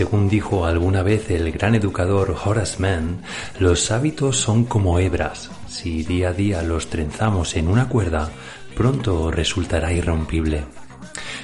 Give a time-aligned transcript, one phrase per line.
[0.00, 3.20] Según dijo alguna vez el gran educador Horace Mann,
[3.58, 5.50] los hábitos son como hebras.
[5.68, 8.30] Si día a día los trenzamos en una cuerda,
[8.74, 10.64] pronto resultará irrompible.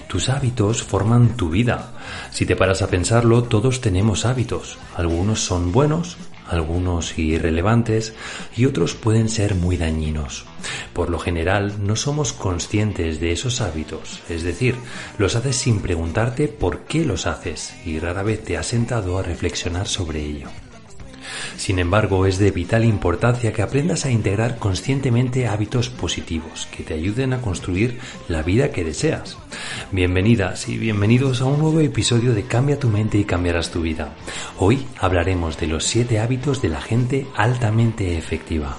[0.08, 1.92] Tus hábitos forman tu vida.
[2.30, 4.78] Si te paras a pensarlo, todos tenemos hábitos.
[4.94, 6.16] Algunos son buenos,
[6.48, 8.14] algunos irrelevantes
[8.56, 10.46] y otros pueden ser muy dañinos.
[10.92, 14.76] Por lo general no somos conscientes de esos hábitos, es decir,
[15.18, 19.22] los haces sin preguntarte por qué los haces y rara vez te has sentado a
[19.22, 20.48] reflexionar sobre ello.
[21.56, 26.94] Sin embargo, es de vital importancia que aprendas a integrar conscientemente hábitos positivos que te
[26.94, 29.38] ayuden a construir la vida que deseas.
[29.90, 34.14] Bienvenidas y bienvenidos a un nuevo episodio de Cambia tu mente y cambiarás tu vida.
[34.58, 38.76] Hoy hablaremos de los 7 hábitos de la gente altamente efectiva.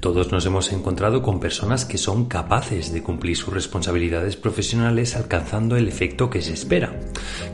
[0.00, 5.76] Todos nos hemos encontrado con personas que son capaces de cumplir sus responsabilidades profesionales alcanzando
[5.76, 7.00] el efecto que se espera,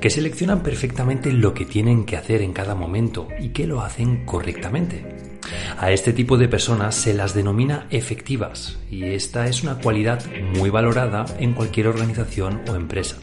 [0.00, 4.26] que seleccionan perfectamente lo que tienen que hacer en cada momento y que lo hacen
[4.26, 5.04] correctamente.
[5.78, 10.22] A este tipo de personas se las denomina efectivas y esta es una cualidad
[10.54, 13.16] muy valorada en cualquier organización o empresa.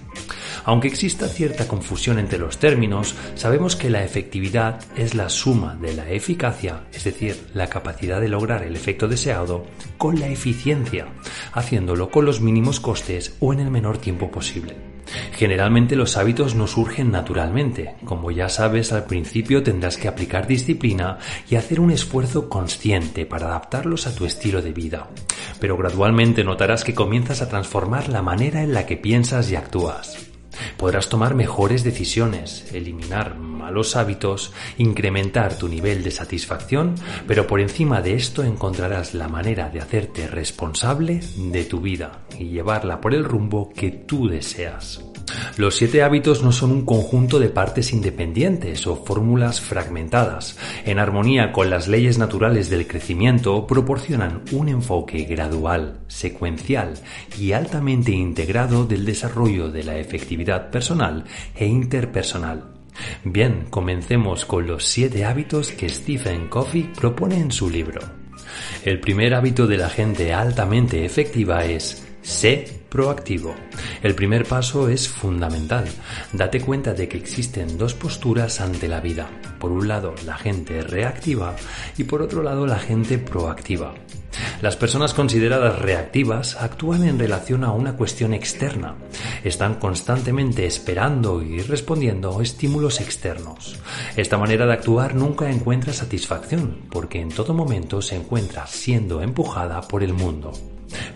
[0.63, 5.93] Aunque exista cierta confusión entre los términos, sabemos que la efectividad es la suma de
[5.93, 9.65] la eficacia, es decir, la capacidad de lograr el efecto deseado,
[9.97, 11.07] con la eficiencia,
[11.53, 14.91] haciéndolo con los mínimos costes o en el menor tiempo posible.
[15.33, 17.95] Generalmente los hábitos no surgen naturalmente.
[18.05, 21.17] Como ya sabes, al principio tendrás que aplicar disciplina
[21.49, 25.09] y hacer un esfuerzo consciente para adaptarlos a tu estilo de vida.
[25.59, 30.30] Pero gradualmente notarás que comienzas a transformar la manera en la que piensas y actúas.
[30.77, 36.95] Podrás tomar mejores decisiones, eliminar malos hábitos, incrementar tu nivel de satisfacción,
[37.27, 42.45] pero por encima de esto encontrarás la manera de hacerte responsable de tu vida y
[42.49, 45.10] llevarla por el rumbo que tú deseas.
[45.57, 50.57] Los siete hábitos no son un conjunto de partes independientes o fórmulas fragmentadas.
[50.85, 56.93] En armonía con las leyes naturales del crecimiento, proporcionan un enfoque gradual, secuencial
[57.39, 61.25] y altamente integrado del desarrollo de la efectividad personal
[61.55, 62.71] e interpersonal.
[63.23, 68.01] Bien, comencemos con los siete hábitos que Stephen Covey propone en su libro.
[68.83, 73.55] El primer hábito de la gente altamente efectiva es Sé proactivo.
[74.03, 75.85] El primer paso es fundamental.
[76.33, 79.29] Date cuenta de que existen dos posturas ante la vida.
[79.59, 81.55] Por un lado, la gente reactiva
[81.97, 83.93] y por otro lado, la gente proactiva.
[84.61, 88.95] Las personas consideradas reactivas actúan en relación a una cuestión externa.
[89.43, 93.79] Están constantemente esperando y respondiendo a estímulos externos.
[94.15, 99.81] Esta manera de actuar nunca encuentra satisfacción porque en todo momento se encuentra siendo empujada
[99.81, 100.51] por el mundo.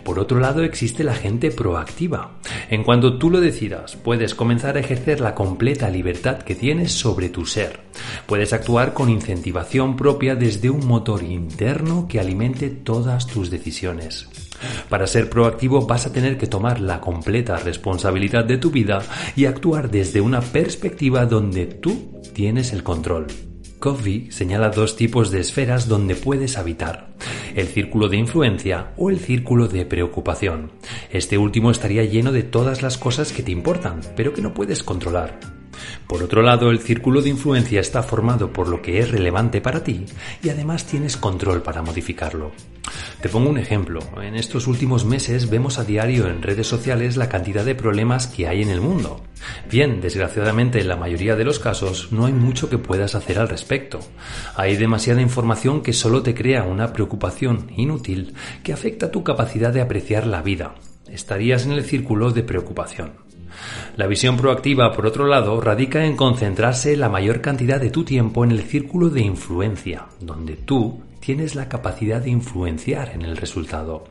[0.03, 2.39] Por otro lado, existe la gente proactiva.
[2.69, 7.29] En cuanto tú lo decidas, puedes comenzar a ejercer la completa libertad que tienes sobre
[7.29, 7.79] tu ser.
[8.25, 14.27] Puedes actuar con incentivación propia desde un motor interno que alimente todas tus decisiones.
[14.89, 19.01] Para ser proactivo vas a tener que tomar la completa responsabilidad de tu vida
[19.35, 23.27] y actuar desde una perspectiva donde tú tienes el control.
[23.79, 27.13] Covey señala dos tipos de esferas donde puedes habitar,
[27.55, 30.71] el círculo de influencia o el círculo de preocupación.
[31.11, 34.83] Este último estaría lleno de todas las cosas que te importan, pero que no puedes
[34.83, 35.39] controlar.
[36.07, 39.83] Por otro lado, el círculo de influencia está formado por lo que es relevante para
[39.83, 40.05] ti
[40.43, 42.51] y además tienes control para modificarlo.
[43.21, 43.99] Te pongo un ejemplo.
[44.21, 48.47] En estos últimos meses vemos a diario en redes sociales la cantidad de problemas que
[48.47, 49.23] hay en el mundo.
[49.69, 53.49] Bien, desgraciadamente en la mayoría de los casos no hay mucho que puedas hacer al
[53.49, 53.99] respecto.
[54.55, 59.81] Hay demasiada información que solo te crea una preocupación inútil que afecta tu capacidad de
[59.81, 60.75] apreciar la vida.
[61.09, 63.24] Estarías en el círculo de preocupación.
[63.95, 68.43] La visión proactiva, por otro lado, radica en concentrarse la mayor cantidad de tu tiempo
[68.43, 74.03] en el círculo de influencia, donde tú tienes la capacidad de influenciar en el resultado.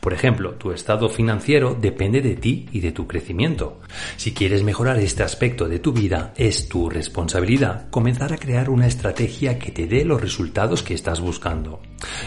[0.00, 3.78] Por ejemplo, tu estado financiero depende de ti y de tu crecimiento.
[4.16, 8.86] Si quieres mejorar este aspecto de tu vida, es tu responsabilidad comenzar a crear una
[8.86, 11.82] estrategia que te dé los resultados que estás buscando.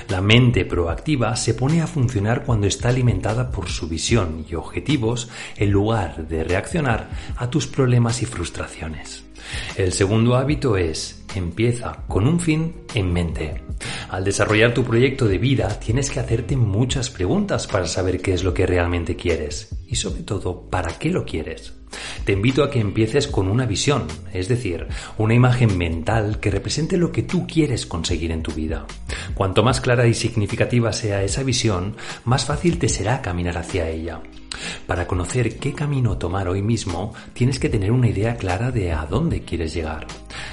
[0.09, 5.27] La mente proactiva se pone a funcionar cuando está alimentada por su visión y objetivos
[5.57, 9.24] en lugar de reaccionar a tus problemas y frustraciones.
[9.75, 13.61] El segundo hábito es empieza con un fin en mente.
[14.09, 18.43] Al desarrollar tu proyecto de vida tienes que hacerte muchas preguntas para saber qué es
[18.43, 21.74] lo que realmente quieres y sobre todo para qué lo quieres.
[22.25, 24.87] Te invito a que empieces con una visión, es decir,
[25.17, 28.85] una imagen mental que represente lo que tú quieres conseguir en tu vida.
[29.33, 34.21] Cuanto más clara y significativa sea esa visión, más fácil te será caminar hacia ella.
[34.87, 39.05] Para conocer qué camino tomar hoy mismo, tienes que tener una idea clara de a
[39.05, 40.07] dónde quieres llegar.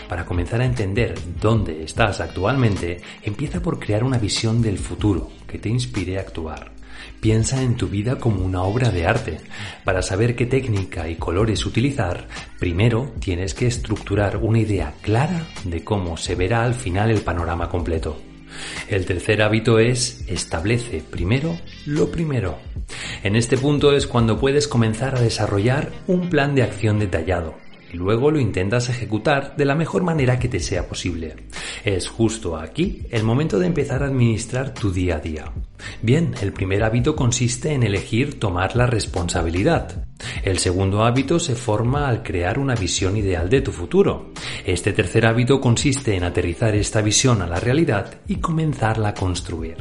[0.09, 5.59] Para comenzar a entender dónde estás actualmente, empieza por crear una visión del futuro que
[5.59, 6.82] te inspire a actuar.
[7.21, 9.41] Piensa en tu vida como una obra de arte.
[9.85, 12.29] Para saber qué técnica y colores utilizar,
[12.59, 17.69] primero tienes que estructurar una idea clara de cómo se verá al final el panorama
[17.69, 18.21] completo.
[18.89, 22.59] El tercer hábito es establece primero lo primero.
[23.23, 27.55] En este punto es cuando puedes comenzar a desarrollar un plan de acción detallado
[27.93, 31.35] y luego lo intentas ejecutar de la mejor manera que te sea posible.
[31.85, 35.53] Es justo aquí el momento de empezar a administrar tu día a día.
[36.01, 40.07] Bien, el primer hábito consiste en elegir tomar la responsabilidad.
[40.45, 44.33] El segundo hábito se forma al crear una visión ideal de tu futuro.
[44.65, 49.77] Este tercer hábito consiste en aterrizar esta visión a la realidad y comenzarla a construir.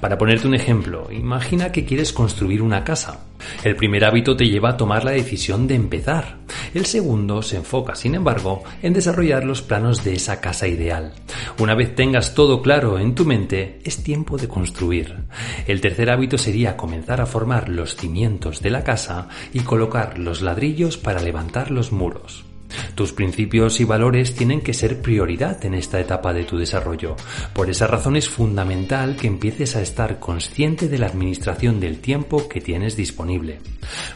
[0.00, 3.26] Para ponerte un ejemplo, imagina que quieres construir una casa.
[3.62, 6.38] El primer hábito te lleva a tomar la decisión de empezar.
[6.72, 11.12] El segundo se enfoca, sin embargo, en desarrollar los planos de esa casa ideal.
[11.58, 15.16] Una vez tengas todo claro en tu mente, es tiempo de construir.
[15.66, 20.42] El tercer hábito sería comenzar a formar los cimientos de la casa y colocar los
[20.42, 22.44] ladrillos para levantar los muros.
[22.94, 27.16] Tus principios y valores tienen que ser prioridad en esta etapa de tu desarrollo.
[27.52, 32.48] Por esa razón es fundamental que empieces a estar consciente de la administración del tiempo
[32.48, 33.60] que tienes disponible.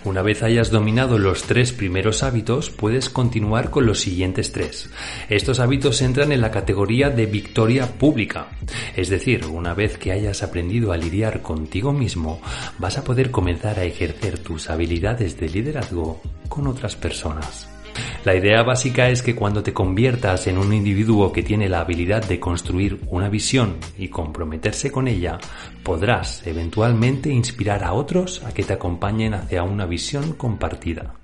[0.05, 4.91] Una vez hayas dominado los tres primeros hábitos, puedes continuar con los siguientes tres.
[5.29, 8.49] Estos hábitos entran en la categoría de victoria pública.
[8.97, 12.41] Es decir, una vez que hayas aprendido a lidiar contigo mismo,
[12.79, 17.69] vas a poder comenzar a ejercer tus habilidades de liderazgo con otras personas.
[18.25, 22.25] La idea básica es que cuando te conviertas en un individuo que tiene la habilidad
[22.27, 25.39] de construir una visión y comprometerse con ella,
[25.83, 31.15] podrás eventualmente inspirar a otros a que te acompañen hacia una visión compartida.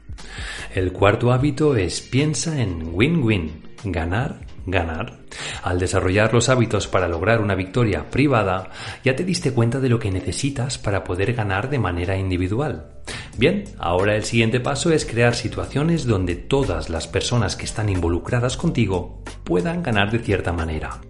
[0.74, 5.18] El cuarto hábito es piensa en win-win, ganar, ganar.
[5.62, 8.70] Al desarrollar los hábitos para lograr una victoria privada,
[9.04, 12.90] ya te diste cuenta de lo que necesitas para poder ganar de manera individual.
[13.36, 18.56] Bien, ahora el siguiente paso es crear situaciones donde todas las personas que están involucradas
[18.56, 21.00] contigo puedan ganar de cierta manera.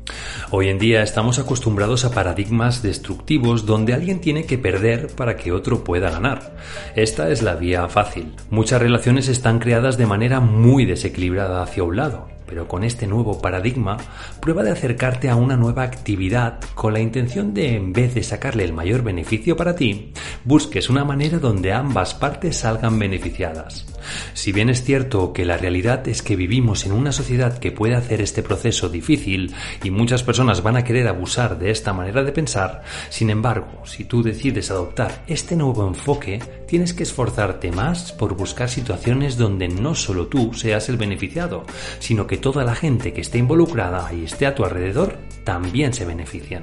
[0.50, 5.52] Hoy en día estamos acostumbrados a paradigmas destructivos donde alguien tiene que perder para que
[5.52, 6.56] otro pueda ganar.
[6.96, 8.34] Esta es la vía fácil.
[8.50, 13.40] Muchas relaciones están creadas de manera muy desequilibrada hacia un lado pero con este nuevo
[13.40, 13.96] paradigma,
[14.40, 18.64] prueba de acercarte a una nueva actividad con la intención de, en vez de sacarle
[18.64, 20.12] el mayor beneficio para ti,
[20.44, 23.93] busques una manera donde ambas partes salgan beneficiadas.
[24.32, 27.94] Si bien es cierto que la realidad es que vivimos en una sociedad que puede
[27.94, 32.32] hacer este proceso difícil y muchas personas van a querer abusar de esta manera de
[32.32, 38.36] pensar, sin embargo, si tú decides adoptar este nuevo enfoque, tienes que esforzarte más por
[38.36, 41.64] buscar situaciones donde no solo tú seas el beneficiado,
[41.98, 46.04] sino que toda la gente que esté involucrada y esté a tu alrededor también se
[46.04, 46.62] benefician.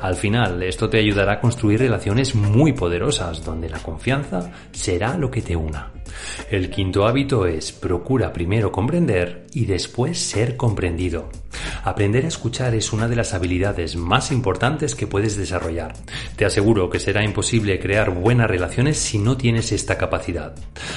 [0.00, 5.30] Al final, esto te ayudará a construir relaciones muy poderosas donde la confianza será lo
[5.30, 5.92] que te una.
[6.50, 11.30] El quinto hábito es procura primero comprender y después ser comprendido.
[11.84, 15.94] Aprender a escuchar es una de las habilidades más importantes que puedes desarrollar.
[16.36, 20.54] Te aseguro que será imposible crear buenas relaciones si no tienes esta capacidad.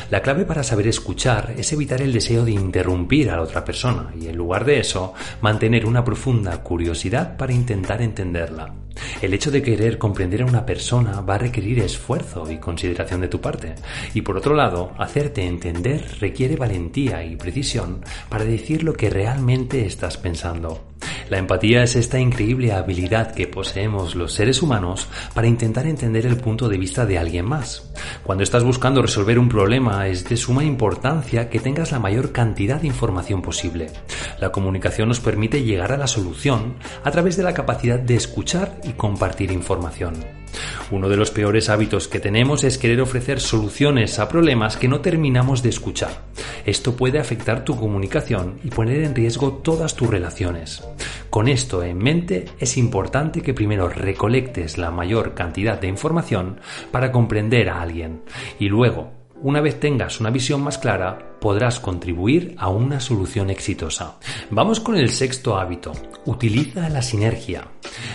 [0.09, 4.13] La clave para saber escuchar es evitar el deseo de interrumpir a la otra persona
[4.19, 8.73] y en lugar de eso, mantener una profunda curiosidad para intentar entenderla.
[9.21, 13.27] El hecho de querer comprender a una persona va a requerir esfuerzo y consideración de
[13.27, 13.75] tu parte.
[14.13, 19.85] Y por otro lado, hacerte entender requiere valentía y precisión para decir lo que realmente
[19.85, 20.90] estás pensando.
[21.31, 26.35] La empatía es esta increíble habilidad que poseemos los seres humanos para intentar entender el
[26.35, 27.89] punto de vista de alguien más.
[28.21, 32.81] Cuando estás buscando resolver un problema es de suma importancia que tengas la mayor cantidad
[32.81, 33.87] de información posible.
[34.41, 38.81] La comunicación nos permite llegar a la solución a través de la capacidad de escuchar
[38.83, 40.15] y compartir información.
[40.91, 44.99] Uno de los peores hábitos que tenemos es querer ofrecer soluciones a problemas que no
[44.99, 46.11] terminamos de escuchar.
[46.65, 50.83] Esto puede afectar tu comunicación y poner en riesgo todas tus relaciones.
[51.31, 56.59] Con esto en mente, es importante que primero recolectes la mayor cantidad de información
[56.91, 58.23] para comprender a alguien.
[58.59, 64.19] Y luego, una vez tengas una visión más clara, podrás contribuir a una solución exitosa.
[64.51, 65.91] Vamos con el sexto hábito.
[66.25, 67.67] Utiliza la sinergia.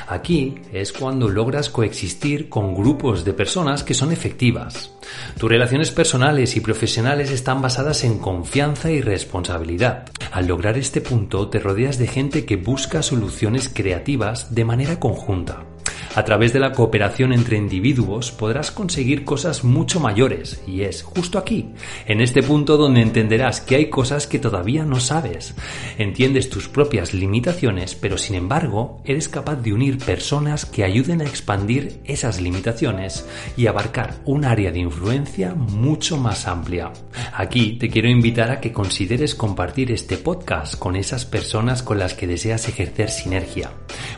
[0.06, 4.92] Aquí es cuando logras coexistir con grupos de personas que son efectivas.
[5.38, 10.08] Tus relaciones personales y profesionales están basadas en confianza y responsabilidad.
[10.30, 15.64] Al lograr este punto te rodeas de gente que busca soluciones creativas de manera conjunta.
[16.16, 21.36] A través de la cooperación entre individuos podrás conseguir cosas mucho mayores y es justo
[21.36, 21.74] aquí,
[22.06, 25.54] en este punto donde entenderás que hay cosas que todavía no sabes.
[25.98, 31.24] Entiendes tus propias limitaciones, pero sin embargo eres capaz de unir personas que ayuden a
[31.24, 36.94] expandir esas limitaciones y abarcar un área de influencia mucho más amplia.
[37.34, 42.14] Aquí te quiero invitar a que consideres compartir este podcast con esas personas con las
[42.14, 43.70] que deseas ejercer sinergia.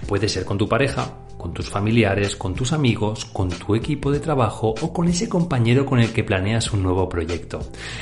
[0.07, 4.21] Puede ser con tu pareja, con tus familiares, con tus amigos, con tu equipo de
[4.21, 7.61] trabajo o con ese compañero con el que planeas un nuevo proyecto.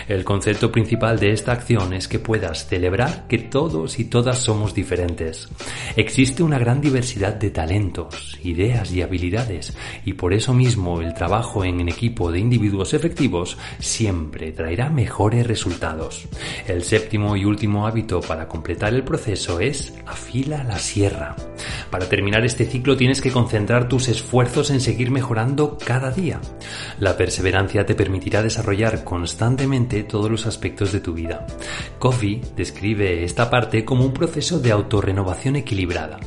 [0.09, 4.75] El concepto principal de esta acción es que puedas celebrar que todos y todas somos
[4.75, 5.49] diferentes.
[5.95, 11.64] Existe una gran diversidad de talentos, ideas y habilidades y por eso mismo el trabajo
[11.64, 16.26] en equipo de individuos efectivos siempre traerá mejores resultados.
[16.66, 21.37] El séptimo y último hábito para completar el proceso es afila la sierra.
[21.90, 26.40] Para terminar este ciclo tienes que concentrar tus esfuerzos en seguir mejorando cada día.
[26.99, 31.47] La perseverancia te permitirá desarrollar constantemente todos los aspectos de tu vida.
[31.99, 36.18] Coffee describe esta parte como un proceso de autorrenovación equilibrada.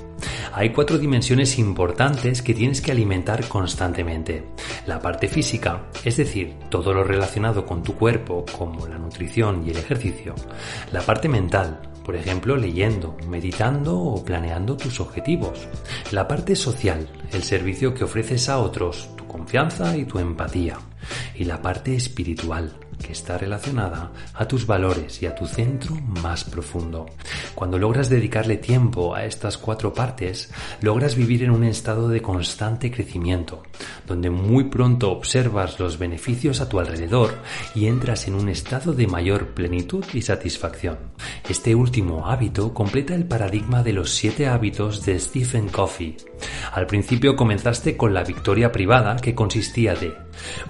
[0.54, 4.44] Hay cuatro dimensiones importantes que tienes que alimentar constantemente.
[4.88, 9.70] La parte física, es decir, todo lo relacionado con tu cuerpo, como la nutrición y
[9.70, 10.36] el ejercicio.
[10.92, 11.80] La parte mental,
[12.10, 15.68] por ejemplo, leyendo, meditando o planeando tus objetivos.
[16.10, 20.80] La parte social, el servicio que ofreces a otros, tu confianza y tu empatía.
[21.36, 26.44] Y la parte espiritual, que está relacionada a tus valores y a tu centro más
[26.44, 27.06] profundo.
[27.56, 30.52] Cuando logras dedicarle tiempo a estas cuatro partes,
[30.82, 33.64] logras vivir en un estado de constante crecimiento,
[34.08, 37.36] donde muy pronto observas los beneficios a tu alrededor
[37.76, 40.98] y entras en un estado de mayor plenitud y satisfacción.
[41.48, 46.18] Este último hábito completa el paradigma de los siete hábitos de Stephen Covey.
[46.74, 50.14] Al principio comenzaste con la victoria privada que consistía de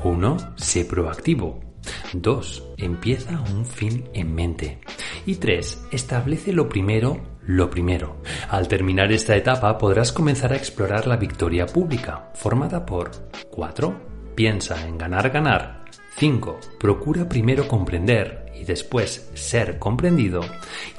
[0.04, 0.38] 1.
[0.56, 1.69] Sé proactivo.
[2.14, 2.64] 2.
[2.78, 4.80] Empieza un fin en mente.
[5.26, 5.88] Y 3.
[5.92, 8.22] Establece lo primero lo primero.
[8.50, 13.10] Al terminar esta etapa podrás comenzar a explorar la victoria pública, formada por
[13.50, 14.10] 4.
[14.36, 15.86] Piensa en ganar, ganar.
[16.18, 16.60] 5.
[16.80, 20.42] Procura primero comprender y después ser comprendido.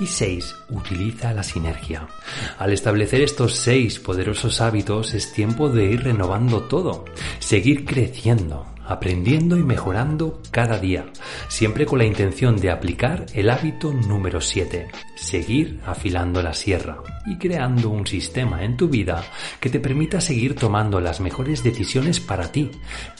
[0.00, 0.56] Y 6.
[0.70, 2.08] Utiliza la sinergia.
[2.58, 7.04] Al establecer estos seis poderosos hábitos es tiempo de ir renovando todo,
[7.38, 11.06] seguir creciendo, aprendiendo y mejorando cada día,
[11.48, 17.38] siempre con la intención de aplicar el hábito número 7, seguir afilando la sierra y
[17.38, 19.22] creando un sistema en tu vida
[19.60, 22.70] que te permita seguir tomando las mejores decisiones para ti,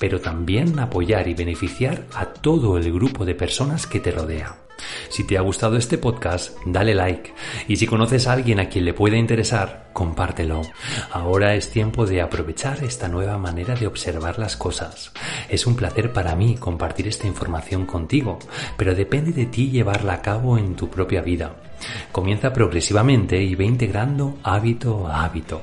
[0.00, 4.69] pero también apoyar y beneficiar a todo el grupo de personas que te rodea.
[5.08, 7.32] Si te ha gustado este podcast, dale like
[7.68, 10.62] y si conoces a alguien a quien le pueda interesar, compártelo.
[11.10, 15.12] Ahora es tiempo de aprovechar esta nueva manera de observar las cosas.
[15.48, 18.38] Es un placer para mí compartir esta información contigo,
[18.76, 21.56] pero depende de ti llevarla a cabo en tu propia vida.
[22.12, 25.62] Comienza progresivamente y ve integrando hábito a hábito.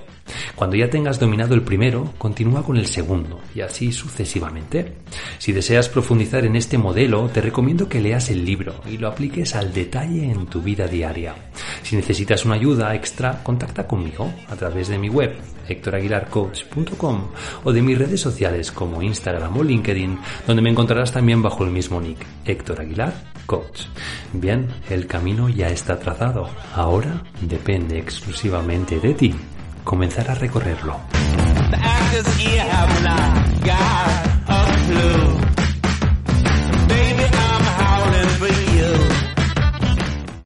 [0.55, 4.93] Cuando ya tengas dominado el primero, continúa con el segundo y así sucesivamente.
[5.37, 9.55] Si deseas profundizar en este modelo, te recomiendo que leas el libro y lo apliques
[9.55, 11.35] al detalle en tu vida diaria.
[11.83, 15.35] Si necesitas una ayuda extra, contacta conmigo a través de mi web
[15.67, 17.27] hectoraguilarcoach.com
[17.63, 21.71] o de mis redes sociales como Instagram o LinkedIn, donde me encontrarás también bajo el
[21.71, 23.13] mismo nick, Héctor Aguilar
[23.45, 23.83] Coach.
[24.33, 26.49] Bien, el camino ya está trazado.
[26.75, 29.35] Ahora depende exclusivamente de ti
[29.87, 30.99] comenzar a recorrerlo.